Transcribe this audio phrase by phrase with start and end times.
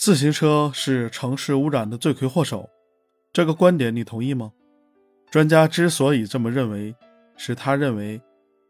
[0.00, 2.70] 自行车是城市污染的罪魁祸首，
[3.34, 4.50] 这个观点你同意吗？
[5.30, 6.96] 专家之所以这么认为，
[7.36, 8.18] 是他认为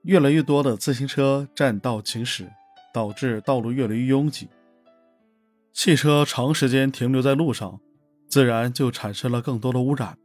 [0.02, 2.50] 越来越多的自行车占道行驶，
[2.92, 4.48] 导致道路越来越拥挤。
[5.72, 7.78] 汽车长时间停留在路上，
[8.26, 10.18] 自然就产生了更多的污染。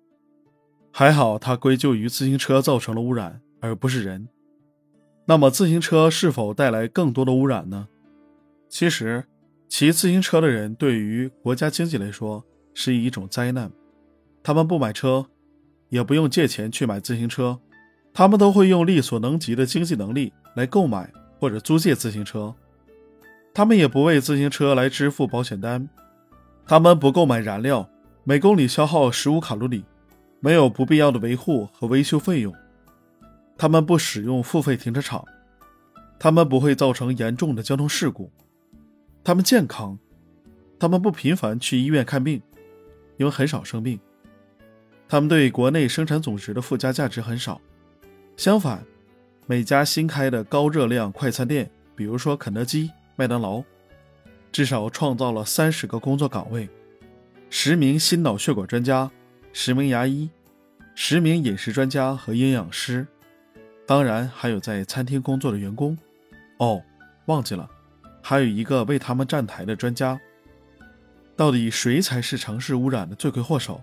[0.91, 4.27] 还好，它归咎于自行车造成了污染，而不是人。
[5.27, 7.89] 那么，自行车是否带来更多的污染呢？
[8.67, 9.25] 其实。
[9.67, 13.71] 骑自行车的人对于国家经济来说是一种灾难，
[14.41, 15.25] 他们不买车，
[15.89, 17.59] 也不用借钱去买自行车，
[18.13, 22.53] 他们都会用力所能及的经济能力来购买或者租借自行车，
[23.53, 25.89] 他们也不为自行车来支付保险单，
[26.65, 27.89] 他们不购买燃料，
[28.23, 29.83] 每公里消耗十五卡路里，
[30.39, 32.53] 没有不必要的维护和维修费用，
[33.57, 35.25] 他们不使用付费停车场，
[36.17, 38.31] 他们不会造成严重的交通事故。
[39.25, 39.97] 他们健康，
[40.79, 42.39] 他们不频繁去医院看病，
[43.17, 43.99] 因为很少生病。
[45.09, 47.59] 他们对国内生产总值的附加价值很少。
[48.37, 48.85] 相反，
[49.47, 53.63] 每家新开的高热量快餐店，比如说肯德基、麦当劳，
[54.51, 56.69] 至少创造了三十个工作岗位，
[57.49, 59.09] 十名心脑血管专家，
[59.51, 60.29] 十名牙医，
[60.93, 63.07] 十名饮食专家和营养师，
[63.87, 65.97] 当然还有在餐厅工作的员工。
[66.59, 66.79] 哦，
[67.25, 67.67] 忘记了。
[68.27, 70.19] 还有一个为他们站台的专家。
[71.35, 73.79] 到底谁才是城市污染的罪魁祸首？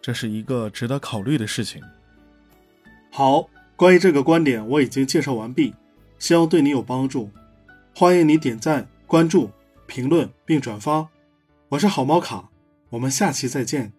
[0.00, 1.82] 这是一个值得考虑的事情。
[3.10, 5.74] 好，关于这个观点我已经介绍完毕，
[6.18, 7.30] 希望对你有帮助。
[7.94, 9.50] 欢迎你点赞、关注、
[9.86, 11.08] 评论并转发。
[11.68, 12.48] 我是好猫卡，
[12.88, 13.92] 我们下期再见。